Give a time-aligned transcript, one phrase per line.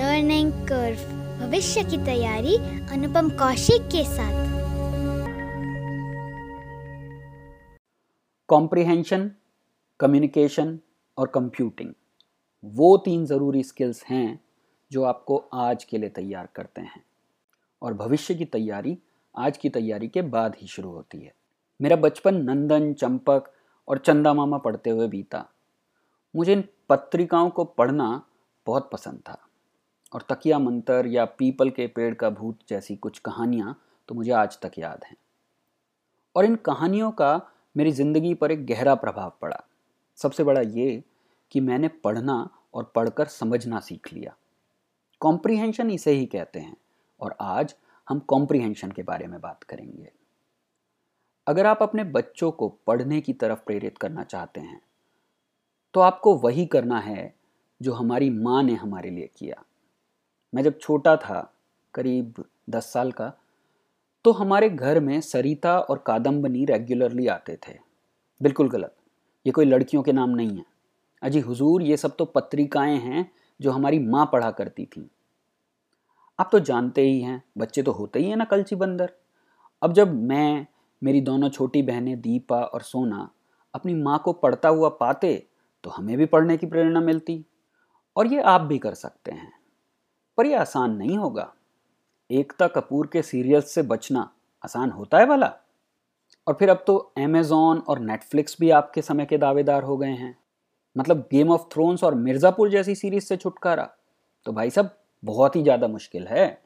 [0.00, 0.96] Learning curve
[1.46, 2.56] भविष्य की तैयारी,
[2.92, 4.48] अनुपम कौशिक के साथ।
[8.48, 9.30] कॉम्प्रिहेंशन
[10.00, 10.80] कम्युनिकेशन
[11.18, 11.94] और कंप्यूटिंग
[12.64, 14.44] वो तीन ज़रूरी स्किल्स हैं
[14.92, 17.04] जो आपको आज के लिए तैयार करते हैं।
[17.82, 18.98] और भविष्य की तैयारी,
[19.38, 21.34] आज की तैयारी के बाद ही शुरू होती है।
[21.82, 23.52] मेरा बचपन नंदन, चंपक
[23.88, 25.46] और चंदा मामा पढ़ते हुए बीता।
[26.36, 28.26] मुझे इन पत्रिकाओं को पढ़ना
[28.66, 29.46] बहुत पसंद था।
[30.12, 33.76] और तकिया मंतर या पीपल के पेड़ का भूत जैसी कुछ कहानियाँ
[34.08, 35.16] तो मुझे आज तक याद हैं।
[36.36, 37.40] और इन कहानियों का
[37.74, 39.62] मेरी ज़िंदगी पर एक गहरा प्रभाव पड़ा।
[40.18, 41.02] सबसे बड़ा ये
[41.52, 44.34] कि मैंने पढ़ना और पढ़कर समझना सीख लिया।
[45.20, 46.76] कॉम्प्रीहेंशन इसे ही कहते हैं,
[47.20, 47.74] और आज
[48.08, 50.10] हम कॉम्प्रीहेंशन के बारे में बात करेंगे।
[51.46, 54.80] अगर आप अपने बच्चों को पढ़ने की तरफ़ प्रेरित करना चाहते हैं
[55.94, 57.32] तो आपको वही करना है
[57.80, 59.62] जो हमारी माँ ने हमारे लिए किया।
[60.54, 61.54] मैं जब छोटा था,
[61.94, 63.32] करीब दस साल का
[64.24, 67.78] तो हमारे घर में सरिता और कादम्बनी रेगुलरली आते थे।
[68.42, 68.96] बिल्कुल गलत।
[69.46, 70.64] ये कोई लड़कियों के नाम नहीं है।
[71.22, 75.10] अजी हुजूर, ये सब तो पत्रिकाएँ हैं जो हमारी माँ पढ़ा करती थी।
[76.40, 79.12] आप तो जानते ही हैं, बच्चे तो होते ही हैं ना कलची बंदर।
[79.82, 80.66] अब जब मैं,
[81.02, 83.30] मेरी दोनों छोटी बहनें दीपा और सोना,
[83.74, 85.46] अपनी माँ को पढ़ता हुआ पाते
[85.84, 87.44] तो हमें भी पढ़ने की प्रेरणा मिलती।
[88.16, 89.59] और ये आप भी कर सकते हैं।
[90.40, 91.52] पर यह आसान नहीं होगा।
[92.30, 94.30] एकता कपूर के सीरियल्स से बचना
[94.64, 95.52] आसान होता है वाला।
[96.46, 100.36] और फिर अब तो अमेजोन और नेटफ्लिक्स भी आपके समय के दावेदार हो गए हैं।
[100.96, 103.88] मतलब गेम ऑफ़ थ्रोन्स और मिर्ज़ापुर जैसी सीरीज़ से छुटकारा।
[104.44, 106.62] तो भाई साहब, बहुत ही ज़्यादा मुश्किल है।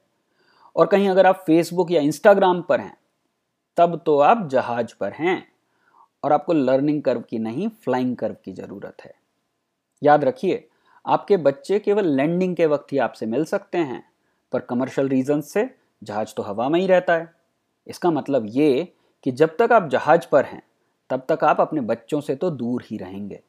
[0.76, 2.96] और कहीं अगर आप फेसबुक या इंस्टाग्राम पर हैं,
[3.76, 5.52] तब तो आप जहाज़ पर हैं।
[6.22, 9.14] और आपको लर्निंग कर्व की नहीं फ्लाइंग कर्व की ज़रूरत है।
[10.02, 10.68] याद रखिए
[11.06, 14.02] आपके बच्चे केवल लैंडिंग के वक्त ही आपसे मिल सकते हैं,
[14.52, 15.68] पर कमर्शियल रीजन से
[16.02, 17.32] जहाज़ तो हवा में ही रहता है।
[17.86, 18.92] इसका मतलब ये
[19.26, 20.62] कि जब तक आप जहाज़ पर हैं,
[21.10, 23.40] तब तक आप अपने बच्चों से तो दूर ही रहेंगे।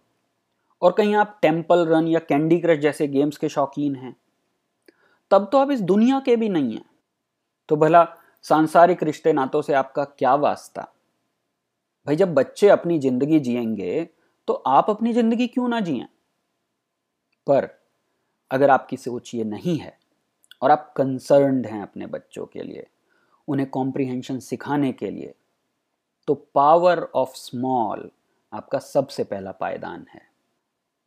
[0.82, 4.16] और कहीं आप टेंपल रन या कैंडी क्रश जैसे गेम्स के शौकीन हैं,
[5.32, 6.86] तब तो आप इस दुनिया के भी नहीं हैं।
[7.70, 8.06] तो भला
[8.46, 10.82] सांसारिक रिश्ते नातों से आपका क्या वास्ता?
[12.08, 14.04] भाई जब बच्चे अपनी ज़िंदगी जिएँगे
[14.48, 16.06] तो आप अपनी ज़िंदगी क्यों ना जिए?
[17.48, 17.68] पर
[18.52, 19.98] अगर आपकी सोच ये नहीं है
[20.62, 22.88] और आप कंसर्नड हैं अपने बच्चों के लिए,
[23.48, 25.34] उन्हें कॉम्प्रिहेंशन सिखाने के लिए
[26.28, 28.10] तो पावर ऑफ़ स्मॉल
[28.54, 30.22] आपका सबसे पहला पायदान है।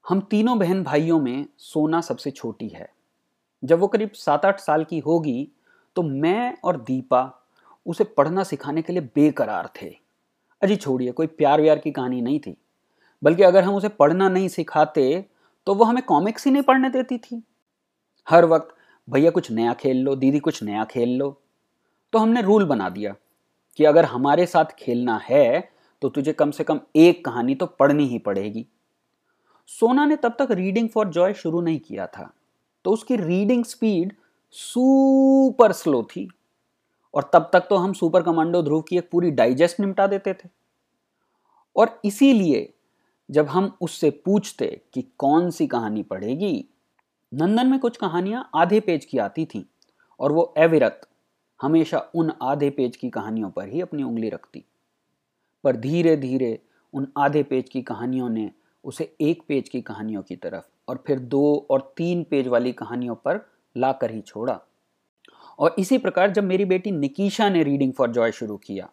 [0.04, 2.88] हम तीनों बहन भाइयों में सोना सबसे छोटी है।
[3.62, 5.48] जब वो करीब सात आठ साल की होगी
[5.96, 7.22] तो मैं और दीपा
[7.86, 9.88] उसे पढ़ना सिखाने के लिए बेकरार थे।
[10.62, 12.56] अजी छोड़िए, कोई प्यार व्यार की कहानी नहीं थी,
[13.22, 15.24] बल्कि अगर हम उसे पढ़ना नहीं सिखाते
[15.68, 17.42] तो वो हमें कॉमिक्स ही नहीं पढ़ने देती थी।
[18.26, 18.74] हर वक्त,
[19.08, 21.40] भैया, कुछ नया खेल लो, दीदी, कुछ नया खेल लो।
[22.12, 23.14] तो हमने रूल बना दिया
[23.78, 25.70] कि अगर हमारे साथ खेलना है
[26.02, 28.66] तो तुझे कम से कम एक कहानी तो पढ़नी ही पड़ेगी।
[29.68, 32.30] सोना ने तब तक रीडिंग फॉर जॉय शुरू नहीं किया था
[32.84, 34.12] तो उसकी रीडिंग स्पीड
[34.54, 36.28] सुपर स्लो थी।
[37.14, 40.48] और तब तक तो हम सुपर कमांडो ध्रुव की एक पूरी डाइजेस्ट निपटा देते थे।
[41.76, 42.68] और इसीलिए
[43.30, 46.64] जब हम उससे पूछते कि कौन सी कहानी पढ़ेगी,
[47.32, 49.62] नंदन में कुछ कहानियाँ आधे पेज की आती थीं
[50.20, 51.00] और वो अविरत
[51.60, 54.64] हमेशा उन आधे पेज की कहानियों पर ही अपनी उंगली रखती।
[55.64, 56.58] पर धीरे धीरे
[56.94, 58.50] उन आधे पेज की कहानियों ने
[58.84, 63.14] उसे एक पेज की कहानियों की तरफ़ और फिर दो और तीन पेज वाली कहानियों
[63.14, 63.40] पर
[63.76, 64.60] लाकर ही छोड़ा।
[65.58, 68.88] और इसी प्रकार जब मेरी बेटी निकीशा ने रीडिंग फॉर जॉय शुरू किया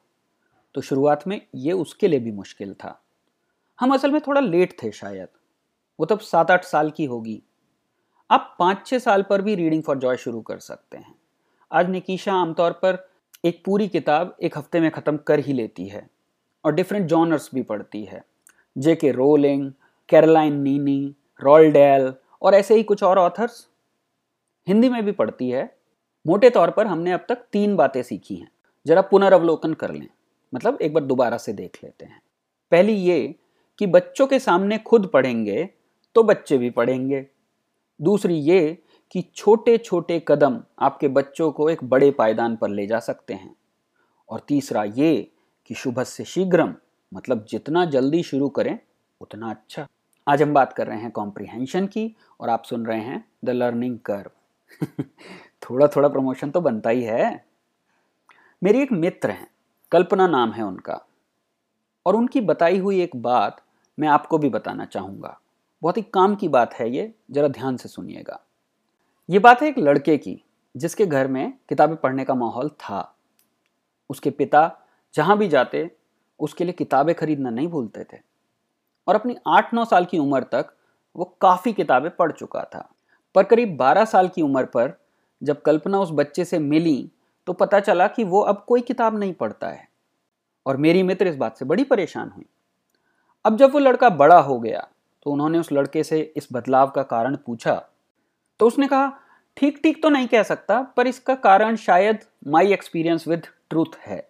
[0.76, 3.00] तो शुरुआत में ये उसके लिए भी मुश्किल था।
[3.80, 5.28] हम असल में थोड़ा लेट थे शायद।
[6.00, 7.42] वो तब सात आठ साल की होगी।
[8.30, 11.16] आप पाँच छः साल पर भी रीडिंग फॉर जॉय शुरू कर सकते हैं।
[11.72, 12.98] आज निकीशा आमतौर पर
[13.46, 16.08] एक पूरी किताब एक हफ़्ते में ख़त्म कर ही लेती है
[16.66, 18.24] और डिफरेंट जॉनर्स भी पढ़ती है।
[18.78, 19.72] जे के रोलिंग
[20.10, 23.68] कैरलाइन नीनी रॉलडेल और ऐसे ही कुछ और ऑथर्स
[24.68, 25.78] हिंदी में भी पढ़ती है।
[26.26, 28.52] मोटे तौर पर हमने अब तक तीन बातें सीखी हैं।
[28.86, 30.08] जरा पुनर्वलोकन कर लें।
[30.54, 32.22] मतलब एक बार दोबारा से देख लेते हैं।
[32.72, 33.36] पहली ये
[33.80, 35.70] कि बच्चों के सामने खुद पढ़ेंगे
[36.16, 37.26] तो बच्चे भी पढ़ेंगे।
[38.00, 38.78] दूसरी ये
[39.12, 43.56] कि छोटे छोटे कदम आपके बच्चों को एक बड़े पायदान पर ले जा सकते हैं।
[44.30, 45.32] और तीसरा ये
[45.66, 46.74] कि शुभ से शीघ्रम
[47.12, 48.80] मतलब जितना जल्दी शुरू करें,
[49.22, 49.88] उतना अच्छा।
[50.28, 53.98] आज हम बात कर रहे हैं कॉम्प्रिहेंशन की और आप सुन रहे हैं द लर्निंग
[54.00, 55.04] कर्व
[55.62, 57.46] थोड़ा थोड़ा प्रमोशन तो बनता ही है।
[58.62, 59.48] मेरी एक मित्र हैं,
[59.92, 61.00] कल्पना नाम है उनका।
[62.06, 63.62] और उनकी बताई हुई एक बात
[64.00, 65.40] मैं आपको भी बताना चाहूँगा।
[65.82, 68.40] बहुत ही काम की बात है ये, जरा ध्यान से सुनिएगा।
[69.30, 70.44] ये बात है एक लड़के की,
[70.78, 73.16] जिसके घर में किताबें पढ़ने का माहौल था।
[74.10, 74.80] उसके पिता
[75.14, 75.92] जहाँ भी जाते,
[76.40, 78.18] उसके लिए किताबें खरीदना नहीं भूलते थे।
[79.08, 80.74] और अपनी आठ नौ साल की उम्र तक
[81.16, 82.90] वो काफ़ी किताबें पढ़ चुका था।
[83.36, 84.94] पर करीब बारह साल की उम्र पर
[85.44, 87.12] जब कल्पना उस बच्चे से मिली
[87.48, 89.88] तो पता चला कि वो अब कोई किताब नहीं पढ़ता है।
[90.66, 92.46] और मेरी मित्र इस बात से बड़ी परेशान हुई।
[93.46, 94.88] अब जब वो लड़का बड़ा हो गया
[95.26, 97.74] तो उन्होंने उस लड़के से इस बदलाव का कारण पूछा।
[98.60, 99.12] तो उसने कहा
[99.58, 104.28] ठीक ठीक तो नहीं कह सकता, पर इसका कारण शायद माई एक्सपीरियंस विद ट्रूथ है।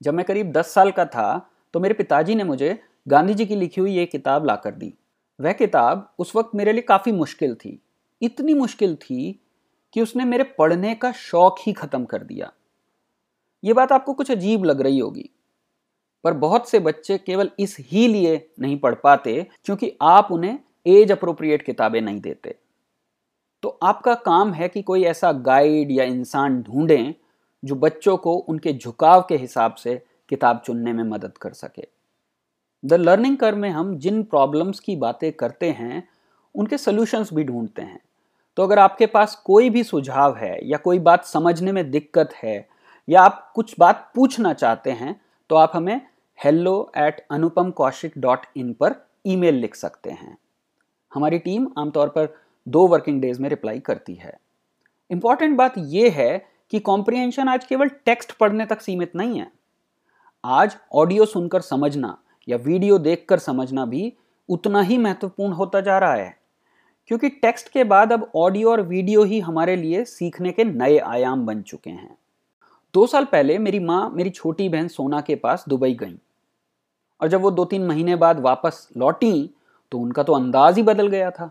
[0.00, 3.56] जब मैं करीब दस साल का था तो मेरे पिताजी ने मुझे गांधी जी की
[3.56, 4.92] लिखी हुई ये किताब ला कर दी।
[5.38, 7.80] वह किताब उस वक्त मेरे लिए काफ़ी मुश्किल थी।
[8.22, 9.40] इतनी मुश्किल थी
[9.96, 12.52] कि उसने मेरे पढ़ने का शौक ही ख़त्म कर दिया।
[13.62, 15.30] ये बात आपको कुछ अजीब लग रही होगी।
[16.28, 21.12] पर बहुत से बच्चे केवल इस ही लिए नहीं पढ़ पाते क्योंकि आप उन्हें एज
[21.12, 22.54] अप्रोप्रिएट किताबें नहीं देते।
[23.62, 27.14] तो आपका काम है कि कोई ऐसा गाइड या इंसान ढूंढें
[27.64, 31.86] जो बच्चों को उनके झुकाव के हिसाब से किताब चुनने में मदद कर सके।
[32.84, 36.08] द लर्निंग कर में हम जिन प्रॉब्लम्स की बातें करते हैं,
[36.54, 38.00] उनके सोल्यूशंस भी ढूंढते हैं।
[38.56, 42.68] तो अगर आपके पास कोई भी सुझाव है या कोई बात समझने में दिक्कत है
[43.08, 45.20] या आप कुछ बात पूछना चाहते हैं
[45.50, 46.00] तो आप हमें
[46.44, 48.94] hello at Anupam Kaushik dot in पर
[49.26, 50.38] ईमेल लिख सकते हैं।
[51.14, 52.28] हमारी टीम आमतौर पर
[52.68, 54.40] दो वर्किंग डेज़ में रिप्लाई करती है।
[55.10, 59.52] इंपॉर्टेंट बात यह है कि कॉम्प्रिहेंशन आज केवल टेक्स्ट पढ़ने तक सीमित नहीं है।
[60.44, 62.18] आज ऑडियो सुनकर समझना
[62.48, 64.12] या वीडियो देखकर समझना भी
[64.48, 66.38] उतना ही महत्वपूर्ण होता जा रहा है।
[67.06, 71.46] क्योंकि टेक्स्ट के बाद अब ऑडियो और वीडियो ही हमारे लिए सीखने के नए आयाम
[71.46, 72.18] बन चुके हैं।
[72.94, 76.18] दो साल पहले मेरी माँ, मेरी छोटी बहन सोना के पास दुबई गई।
[77.20, 79.50] और जब वो दो तीन महीने बाद वापस लौटी
[79.92, 81.46] तो उनका तो अंदाज ही बदल गया था।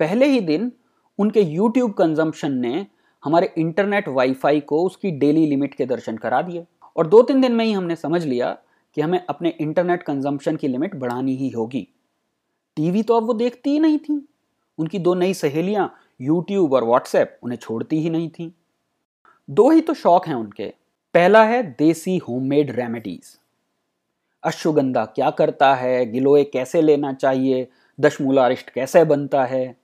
[0.00, 0.70] पहले ही दिन
[1.18, 2.86] उनके यूट्यूब कंजम्पशन ने
[3.22, 6.64] हमारे इंटरनेट वाईफाई को उसकी डेली लिमिट के दर्शन करा दिए
[6.96, 8.56] और दो तीन दिन में ही हमने समझ लिया
[8.96, 11.86] कि हमें अपने इंटरनेट कंजम्पशन की लिमिट बढ़ानी ही होगी।
[12.76, 14.24] टीवी तो अब वो देखती ही नहीं थी।
[14.78, 18.52] उनकी दो नई सहेलियाँ यूट्यूब और व्हाट्सएप उन्हें छोड़ती ही नहीं थी।
[19.48, 20.68] दो ही तो शौक हैं उनके।
[21.14, 23.38] पहला है देसी होममेड रेमेडीज
[24.44, 26.04] अश्वगंधा क्या करता है?
[26.06, 27.68] गिलोय कैसे लेना चाहिए?
[27.98, 29.76] दशमूलारिष्ट कैसे बनता है?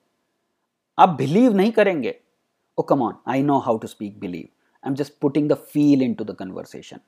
[0.98, 2.14] आप बिलीव नहीं करेंगे।
[2.78, 4.48] ओ come on I know how to speak believe
[4.84, 6.98] I am just putting the feel into the conversation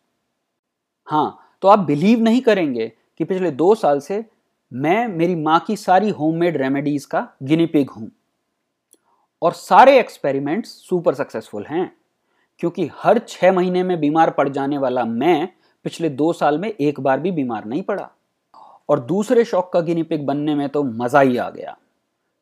[1.09, 4.25] हाँ तो आप बिलीव नहीं करेंगे कि पिछले दो साल से
[4.73, 8.11] मैं, मेरी माँ की सारी होममेड रेमेडीज का गिनीपिग हूँ।
[9.43, 11.97] और सारे एक्सपेरिमेंट्स सुपर सक्सेसफुल हैं।
[12.59, 15.49] क्योंकि हर छह महीने में बीमार पड़ जाने वाला मैं
[15.85, 18.11] पिछले दो साल में एक बार भी बीमार नहीं पड़ा।
[18.89, 21.77] और दूसरे शौक का गिनीपिग बनने में तो मज़ा ही आ गया,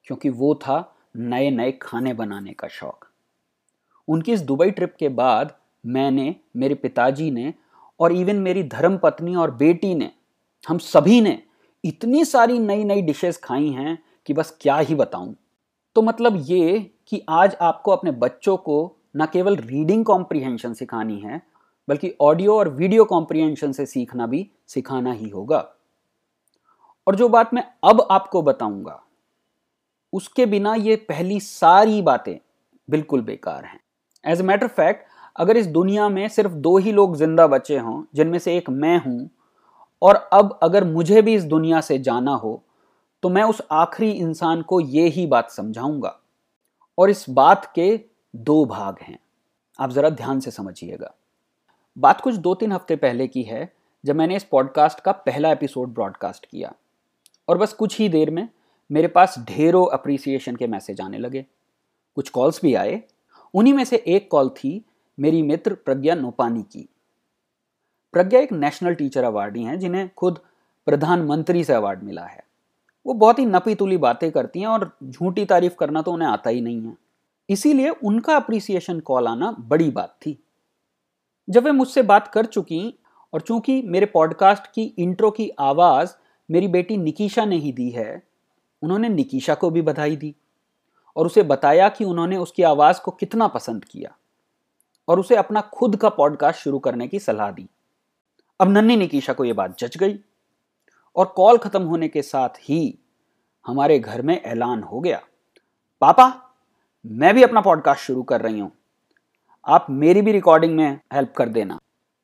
[0.06, 3.08] क्योंकि वो था नए नए खाने बनाने का शौक।
[4.08, 5.52] उनकी इस दुबई ट्रिप के बाद
[5.85, 7.52] मैंने, मेरे पिताजी ने
[8.00, 10.11] और इवन मेरी धर्म पत्नी और बेटी ने,
[10.64, 11.38] हम सभी ने
[11.85, 15.35] इतनी सारी नई नई डिशेस खाई हैं कि बस क्या ही बताऊँ।
[15.96, 21.40] तो मतलब ये कि आज आपको अपने बच्चों को न केवल रीडिंग कॉम्प्रीहेंशन सिखानी है
[21.88, 25.58] बल्कि ऑडियो और वीडियो कॉम्प्रीहेंशन से सीखना भी सिखाना ही होगा।
[27.06, 29.00] और जो बात मैं अब आपको बताऊँगा,
[30.12, 32.38] उसके बिना ये पहली सारी बातें
[32.88, 33.80] बिल्कुल बेकार हैं।
[34.25, 38.02] एज ए मैटर फैक्ट अगर इस दुनिया में सिर्फ़ दो ही लोग ज़िंदा बचे हों,
[38.14, 39.28] जिनमें से एक मैं हूँ,
[40.02, 42.62] और अब अगर मुझे भी इस दुनिया से जाना हो
[43.23, 46.14] तो मैं उस आखिरी इंसान को ये ही बात समझाऊँगा।
[46.99, 47.88] और इस बात के
[48.35, 49.18] दो भाग हैं।
[49.78, 51.14] आप ज़रा ध्यान से समझिएगा।
[51.99, 53.73] बात कुछ दो तीन हफ़्ते पहले की है,
[54.05, 56.73] जब मैंने इस पॉडकास्ट का पहला एपिसोड ब्रॉडकास्ट किया।
[57.49, 58.49] और बस कुछ ही देर में
[58.93, 61.47] मेरे पास ढेरों अप्रिसिएशन के मैसेज आने लगे।
[62.14, 63.02] कुछ कॉल्स भी आए।
[63.55, 64.85] उन्हीं में से एक कॉल थी
[65.21, 66.88] मेरी मित्र प्रज्ञा नोपानी की।
[68.12, 70.38] प्रज्ञा एक नेशनल टीचर अवार्डी हैं, जिन्हें खुद
[70.87, 72.45] प्रधानमंत्री से अवार्ड मिला है।
[73.07, 76.50] वो बहुत ही नपी तुली बातें करती हैं और झूठी तारीफ़ करना तो उन्हें आता
[76.50, 76.97] ही नहीं है।
[77.50, 80.45] इसीलिए उनका अप्रिसिएशन कॉल आना बड़ी बात थी।
[81.50, 82.99] जब वे मुझसे बात कर चुकी
[83.33, 86.14] और चूँकि मेरे पॉडकास्ट की इंट्रो की आवाज़
[86.50, 88.23] मेरी बेटी निकीशा ने ही दी है,
[88.83, 90.35] उन्होंने निकीशा को भी बधाई दी
[91.17, 94.17] और उसे बताया कि उन्होंने उसकी आवाज़ को कितना पसंद किया
[95.09, 97.69] और उसे अपना खुद का पॉडकास्ट शुरू करने की सलाह दी।
[98.61, 100.19] अब नन्ही निकीशा को यह बात जच गई
[101.17, 102.99] और कॉल खत्म होने के साथ ही
[103.67, 105.21] हमारे घर में ऐलान हो गया।
[106.00, 106.52] पापा,
[107.07, 108.73] मैं भी अपना पॉडकास्ट शुरू कर रही हूँ।
[109.69, 111.79] आप मेरी भी रिकॉर्डिंग में हेल्प कर देना।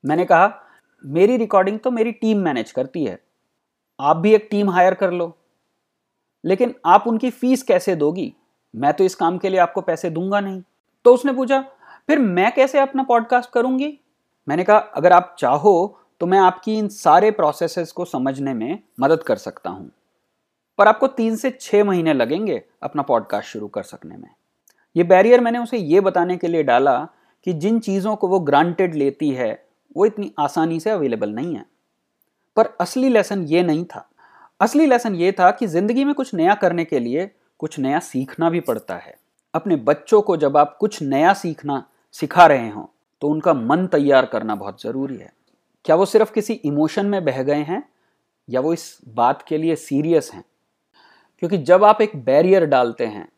[0.05, 0.63] मैंने कहा,
[1.05, 3.19] मेरी रिकॉर्डिंग तो मेरी टीम मैनेज करती है।
[4.01, 5.37] आप भी एक टीम हायर कर लो।
[6.45, 8.35] लेकिन आप उनकी फ़ीस कैसे दोगी?
[8.77, 10.63] मैं तो इस काम के लिए आपको पैसे दूँगा नहीं।
[11.05, 11.61] तो उसने पूछा,
[12.07, 13.99] फिर मैं कैसे अपना पॉडकास्ट करूँगी?
[14.49, 19.23] मैंने कहा, अगर आप चाहो तो मैं आपकी इन सारे प्रोसेसेस को समझने में मदद
[19.23, 19.91] कर सकता हूँ।
[20.79, 24.29] पर आपको तीन से छह महीने लगेंगे अपना पॉडकास्ट शुरू कर सकने में।
[24.97, 27.09] ये बैरियर मैंने उसे ये बताने के लिए डाला
[27.47, 29.53] कि जिन चीज़ों को वो ग्रांटेड लेती है,
[29.97, 31.65] वो इतनी आसानी से अवेलेबल नहीं है।
[32.57, 34.09] पर असली लेसन ये नहीं था।
[34.61, 38.51] असली लेसन ये था कि ज़िंदगी में कुछ नया करने के लिए कुछ नया सीखना
[38.51, 39.15] भी पड़ता है।
[39.55, 41.85] अपने बच्चों को जब आप कुछ नया सीखना
[42.15, 42.85] सिखा रहे हों
[43.23, 45.33] तो उनका मन तैयार करना बहुत ज़रूरी है।
[45.85, 47.83] क्या वो सिर्फ़ किसी इमोशन में बह गए हैं,
[48.49, 50.45] या वो इस बात के लिए सीरियस हैं?
[51.39, 53.29] क्योंकि जब आप एक बैरियर डालते हैं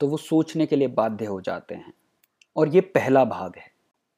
[0.00, 1.92] तो वो सोचने के लिए बाध्य हो जाते हैं।
[2.56, 3.70] और ये पहला भाग है।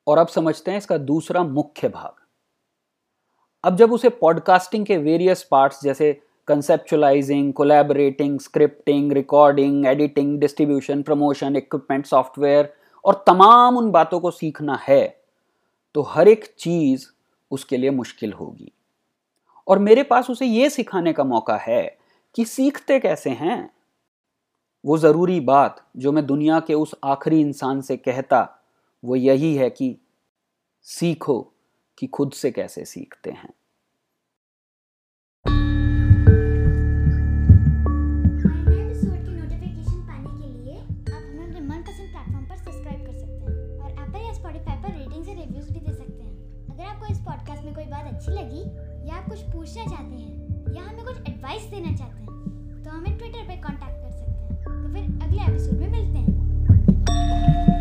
[0.07, 2.15] और अब समझते हैं इसका दूसरा मुख्य भाग।
[3.65, 6.13] अब जब उसे पॉडकास्टिंग के वेरियस पार्ट्स जैसे
[6.49, 12.73] conceptualising collaborating scripting recording editing distribution promotion equipment software
[13.05, 15.07] और तमाम उन बातों को सीखना है
[15.95, 17.07] तो हर एक चीज़
[17.51, 18.73] उसके लिए मुश्किल होगी।
[19.69, 21.99] और मेरे पास उसे यह सिखाने का मौका है
[22.35, 23.71] कि सीखते कैसे हैं
[24.89, 28.65] वो ज़रूरी बात जो मैं दुनिया के उस आखिरी इंसान से कहता,
[29.05, 29.97] वो यही है कि
[30.83, 31.53] सीखो
[31.99, 33.53] कि खुद से कैसे सीखते हैं।
[49.05, 53.47] या कुछ पूछना चाहते हैं या हमें कुछ एडवाइस देना चाहते हैं तो हमें ट्विटर
[53.49, 54.08] पे कांटेक्ट
[54.89, 57.78] तो फिर अगले एपिसोड में मिलते हैं।